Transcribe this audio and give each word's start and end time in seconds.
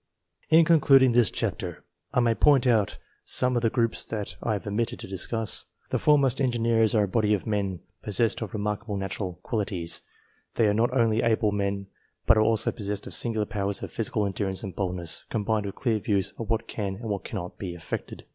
In 0.49 0.65
concluding 0.65 1.11
this 1.11 1.29
chapter, 1.29 1.85
I 2.11 2.21
may 2.21 2.33
point 2.33 2.65
out 2.65 2.97
some 3.23 3.55
of 3.55 3.61
COMPARISON 3.61 3.85
OF 3.85 3.89
RESULTS 3.91 4.33
323 4.37 4.39
the 4.39 4.39
groups 4.39 4.39
that 4.39 4.49
I 4.49 4.53
have 4.53 4.65
omitted 4.65 4.99
to 4.99 5.07
discuss. 5.07 5.65
The 5.91 5.99
foremost 5.99 6.41
Engineers 6.41 6.95
are 6.95 7.03
a 7.03 7.07
body 7.07 7.35
of 7.35 7.45
men 7.45 7.81
possessed 8.01 8.41
of 8.41 8.51
remarkable 8.55 8.97
natural 8.97 9.33
qualities; 9.43 10.01
they 10.55 10.67
are 10.67 10.73
not 10.73 10.91
only 10.97 11.21
able 11.21 11.51
men, 11.51 11.85
but 12.25 12.35
are 12.35 12.41
also 12.41 12.71
possessed 12.71 13.05
of 13.05 13.13
singular 13.13 13.45
powers 13.45 13.83
of 13.83 13.91
physical 13.91 14.25
endurance 14.25 14.63
and 14.63 14.71
of 14.71 14.75
boldness, 14.77 15.25
combined 15.29 15.67
with 15.67 15.75
clear 15.75 15.99
views 15.99 16.33
of 16.39 16.49
what 16.49 16.67
can 16.67 16.95
and 16.95 17.07
what 17.07 17.23
cannot 17.23 17.59
be 17.59 17.75
effected. 17.75 18.25